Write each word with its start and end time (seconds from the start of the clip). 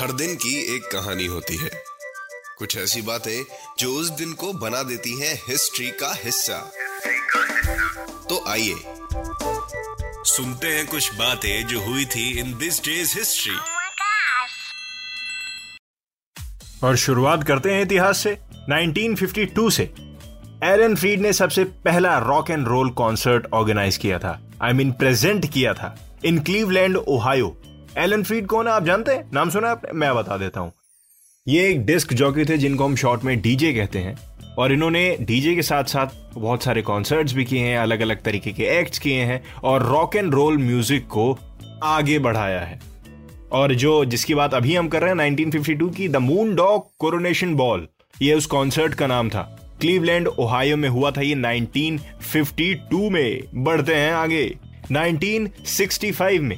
हर 0.00 0.12
दिन 0.12 0.34
की 0.34 0.76
एक 0.76 0.82
कहानी 0.82 1.26
होती 1.26 1.56
है। 1.56 1.70
कुछ 2.58 2.76
ऐसी 2.76 3.02
बातें 3.02 3.44
जो 3.78 3.92
उस 3.92 4.08
दिन 4.10 4.32
को 4.32 4.52
बना 4.52 4.82
देती 4.82 5.20
हैं 5.20 5.34
हिस्ट्री 5.48 5.90
का 5.90 6.12
हिस्सा। 6.24 6.72
तो 8.28 8.44
आइए 8.48 8.74
सुनते 10.24 10.66
हैं 10.66 10.86
कुछ 10.86 11.14
बातें 11.14 11.66
जो 11.66 11.80
हुई 11.80 12.04
थी 12.04 12.38
इन 12.38 12.58
दिस 12.58 12.84
डेज़ 12.84 13.18
हिस्ट्री. 13.18 13.56
और 16.84 16.96
शुरुआत 16.96 17.44
करते 17.44 17.70
हैं 17.70 17.82
इतिहास 17.82 18.18
से 18.18 18.38
1952 18.70 19.70
से। 19.70 19.94
एलन 20.64 20.96
फ्रीड 20.96 21.20
ने 21.20 21.32
सबसे 21.32 21.64
पहला 21.64 22.18
rock 22.18 22.50
and 22.50 22.68
roll 22.68 22.90
concert 22.90 23.46
organize 23.54 23.96
किया 23.96 24.18
था 24.18 24.40
I 24.62 24.72
I 24.72 24.74
mean 24.74 24.86
mean, 24.86 24.98
present 24.98 25.52
किया 25.52 25.74
था 25.74 26.18
in 26.24 26.38
Cleveland 26.38 26.96
Ohio. 26.96 27.56
Alan 27.98 28.22
Freed 28.22 28.46
कौन 28.46 28.66
है, 28.66 28.72
आप 28.72 28.84
जानते 28.84 29.12
हैं? 29.12 29.30
नाम 29.34 29.50
सुना 29.50 29.66
है 29.66 29.72
आपने? 29.72 29.92
मैं 29.92 30.14
बता 30.14 30.36
देता 30.36 30.60
हूँ। 30.60 30.72
ये 31.48 31.70
एक 31.70 31.86
डिस्क 31.86 32.12
जॉकी 32.12 32.44
थे 32.44 32.58
जिनको 32.58 32.84
हम 32.84 32.96
शॉर्ट 32.96 33.24
में 33.24 33.40
डीजे 33.40 33.72
कहते 33.72 33.98
हैं। 33.98 34.16
और 34.58 34.72
इन्होंने 34.72 35.16
डीजे 35.20 35.54
के 35.54 35.62
साथ 35.62 35.84
साथ 35.84 36.06
बहुत 36.34 36.62
सारे 36.62 36.82
कॉन्सर्ट्स 36.82 37.32
भी 37.32 37.44
किए 37.44 37.60
हैं 37.60 37.78
अलग 37.78 38.00
अलग 38.00 38.22
तरीके 38.22 38.52
के 38.52 38.64
एक्ट्स 38.64 38.98
किए 38.98 39.22
हैं, 39.22 39.42
और 39.64 39.82
रॉक 39.82 40.16
एंड 40.16 40.34
रोल 40.34 40.58
म्यूज़िक 40.58 41.06
को 41.06 41.38
आगे 41.82 42.18
बढ़ाया 42.18 42.60
है। 42.60 42.80
और 43.52 43.74
जो, 43.74 44.04
जिसकी 44.04 44.34
बात 44.34 44.54
अभी 44.54 44.74
हम 44.74 44.88
कर 44.88 45.00
रहे 45.00 45.10
हैं 45.10 45.16
1952 45.16 45.96
की 45.96 46.08
the 46.08 46.16
Moon 46.16 46.54
Dog 46.54 46.96
Coronation 46.98 47.54
Ball 47.54 47.88
ये 48.22 48.34
उस 48.34 48.46
कॉन्सर्ट 48.46 48.94
का 48.94 49.06
नाम 49.06 49.30
था। 49.30 49.76
क्लीवलैंड 49.80 50.28
ओहायो 50.28 50.76
में 50.76 50.88
हुआ 50.88 51.10
था 51.10 51.20
ये 51.20 51.34
1952 51.34 53.10
में। 53.10 53.42
बढ़ते 53.54 53.94
हैं 53.94 54.12
आगे। 54.12 54.58
1965 54.92 56.40
में। 56.40 56.56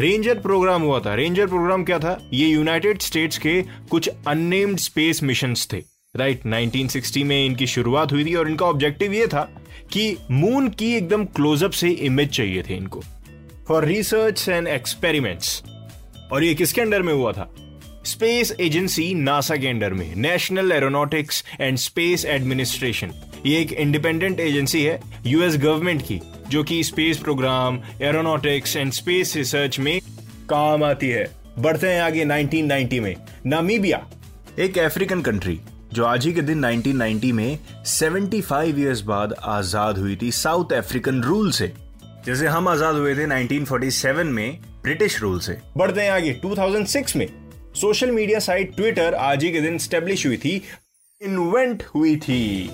रेंजर 0.00 0.38
प्रोग्राम 0.38 0.82
हुआ 0.82 1.00
था। 1.00 1.14
रेंजर 1.14 1.46
प्रोग्राम 1.46 1.84
क्या 1.84 1.98
था? 1.98 2.28
ये 2.32 2.48
यूनाइटेड 2.48 3.00
स्टेट्स 3.00 3.38
के 3.38 3.62
कुछ 3.62 4.10
अननेम्ड 4.26 4.78
स्पेस 4.78 5.22
मिशन 5.22 5.54
थे। 5.72 5.76
राइट 6.16 6.42
right, 6.42 6.52
1960 6.52 7.24
में 7.24 7.46
इनकी 7.46 7.66
शुरुआत 7.66 8.12
हुई 8.12 8.24
थी 8.24 8.34
और 8.34 8.48
इनका 8.50 8.66
ऑब्जेक्टिव 8.66 9.12
ये 9.12 9.26
था 9.26 9.62
कि 9.92 10.16
मून 10.30 10.68
की 10.68 10.94
एकदम 10.94 11.24
क्लोजअप 11.24 11.70
से 11.70 11.88
इमेज 11.88 12.28
चाहिए 12.28 12.62
थे 12.62 12.74
इनको। 12.74 13.02
फॉर 13.68 13.84
रिसर्च 13.84 14.48
एंड 14.48 14.68
एक्सपेरिमेंट्स 14.68 15.62
और 16.32 16.44
ये 16.44 16.54
किसके 16.54 16.80
अंडर 16.80 17.02
में 17.02 17.14
हुआ 17.14 17.32
था? 17.32 17.54
स्पेस 18.08 18.54
एजेंसी 18.60 19.12
नासा 19.14 19.56
के 19.56 19.68
अंडर 19.68 19.92
में 19.94 20.14
National 20.16 20.72
Aeronautics 20.72 21.42
and 21.60 21.78
Space 21.78 22.24
Administration 22.24 23.10
ये 23.46 23.58
एक 23.60 23.72
इंडिपेंडेंट 23.74 24.38
एजेंसी 24.40 24.82
है 24.82 24.98
यूएस 25.26 25.56
गवर्नमेंट 25.56 26.02
की, 26.02 26.20
जो 26.48 26.62
कि 26.64 26.82
space 26.84 27.18
program 27.18 27.78
aeronautics 28.02 28.76
and 28.76 28.92
space 28.92 29.34
research 29.36 29.78
में 29.78 29.98
काम 30.50 30.84
आती 30.84 31.08
है। 31.08 31.26
बढ़ते 31.58 31.88
हैं 31.88 32.00
आगे 32.02 32.24
1990 32.24 33.00
में। 33.00 33.14
नामीबिया 33.46 34.00
एक 34.58 34.78
अफ्रीकन 34.78 35.22
कंट्री 35.22 35.58
जो 35.92 36.04
आज 36.04 36.26
ही 36.26 36.32
के 36.32 36.42
दिन 36.42 36.64
1990 36.64 37.32
में 37.32 37.58
75 37.86 38.78
इयर्स 38.78 39.00
बाद 39.02 39.34
आज़ाद 39.48 39.98
हुई 39.98 40.16
थी 40.22 40.30
साउथ 40.34 40.72
अफ्रीकन 40.74 41.20
रूल 41.22 41.50
से। 41.52 41.72
जैसे 42.26 42.46
हम 42.46 42.68
आज़ाद 42.68 42.94
हुए 42.94 43.14
थे 43.16 43.26
1947 43.26 44.32
में 44.32 44.58
ब्रिटिश 44.82 45.20
रूल 45.22 45.38
से। 45.40 45.58
बढ़ते 45.76 46.00
हैं 46.00 46.10
आगे 46.10 46.32
2006 46.42 47.16
में। 47.16 47.26
सोशल 47.74 48.10
मीडिया 48.10 48.38
साइट 48.38 48.74
ट्विटर 48.76 49.14
आज 49.14 49.44
ही 49.44 49.50
के 49.52 49.60
दिन 49.60 49.78
स्टेब्लिश 49.78 50.26
हुई 50.26 50.36
थी। 50.36 50.62
इन्वेंट 51.20 51.82
हुई 51.94 52.16
थी। 52.16 52.70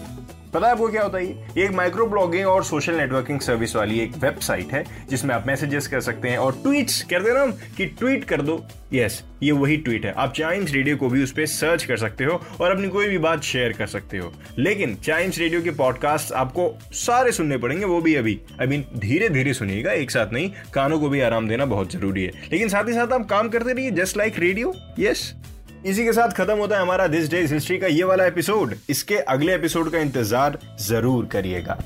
पता 0.55 0.66
है 0.66 0.72
आपको 0.72 0.88
क्या 0.88 1.03
होता 1.03 1.19
है? 1.19 1.27
ये 1.27 1.65
एक 1.65 1.71
माइक्रो 1.71 2.06
ब्लॉगिंग 2.06 2.47
और 2.47 2.65
सोशल 2.65 2.94
नेटवर्किंग 2.94 3.41
सर्विस 3.41 3.77
वाली 3.77 4.00
एक 4.00 4.16
वेबसाइट 4.16 4.72
है, 4.72 4.84
जिसमें 5.10 5.34
आप 5.34 5.47
मैसेजेस 5.47 5.87
कर 5.87 6.00
सकते 6.00 6.28
हैं 6.28 6.38
और 6.38 6.53
ट्वीट्स 6.53 7.00
कहते 7.03 7.28
हैं 7.28 7.37
ना 7.37 7.43
हम, 7.43 7.53
कि 7.77 7.87
ट्वीट 7.87 8.25
कर 8.25 8.43
दो। 8.43 8.66
यस 8.93 9.22
ये 9.43 9.53
वही 9.53 9.77
ट्वीट 9.77 10.04
है। 10.06 10.12
आप 10.12 10.33
चाइम्स 10.33 10.72
रेडियो 10.72 10.97
को 10.97 11.09
भी 11.09 11.22
उस 11.22 11.33
पर 11.33 11.47
सर्च 11.47 11.84
कर 11.84 11.97
सकते 11.97 12.25
हो 12.25 12.41
और 12.60 12.71
अपनी 12.71 12.88
कोई 12.88 13.09
भी 13.09 13.19
बात 13.19 13.43
शेयर 13.43 13.72
कर 13.72 13.87
सकते 13.87 14.19
हो। 14.19 14.33
लेकिन 14.59 14.94
चाइम्स 14.94 15.38
रेडियो 15.38 15.62
के 15.62 15.71
पॉडकास्ट 15.71 16.33
आपको 16.33 16.72
सारे 16.93 17.33
सुनने 17.33 17.56
पड़ेंगे, 17.56 17.84
वो 17.84 18.00
भी 18.00 18.15
अभी। 18.15 18.41
आई 18.60 18.66
मीन 18.66 18.84
धीरे 18.97 19.28
धीरे 19.28 19.54
सुनिएगा, 19.54 19.93
एक 19.93 20.10
साथ 20.10 20.33
नहीं, 20.33 20.50
कानों 20.75 21.00
को 21.00 21.09
भी 21.09 21.21
आराम 21.21 21.49
देना 21.49 21.65
बहुत 21.65 21.93
ज़रूरी 21.93 22.25
है। 22.25 22.33
लेकिन 22.53 22.69
साथ 22.69 22.84
ही 22.84 22.93
साथ 22.93 23.12
आप 23.12 23.27
काम 23.27 23.49
करते 23.49 23.72
रहिए 23.72 23.91
जस्ट 23.91 24.16
लाइक 24.16 24.38
रेडियो 24.38 24.75
यस 24.99 25.33
इसी 25.87 26.05
के 26.05 26.12
साथ 26.12 26.31
खत्म 26.31 26.56
होता 26.59 26.77
है 26.77 26.83
हमारा 26.83 27.06
दिस 27.06 27.31
डेज़ 27.31 27.53
हिस्ट्री 27.55 27.78
का 27.78 27.87
ये 27.87 28.05
वाला 28.05 28.27
एपिसोड 28.27 28.75
इसके 28.91 29.17
अगले 29.17 29.55
एपिसोड 29.55 29.91
का 29.93 29.99
इंतज़ार 29.99 30.59
ज़रूर 30.81 31.27
करिएगा। 31.27 31.78